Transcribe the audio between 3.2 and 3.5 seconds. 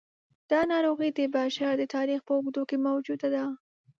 ده.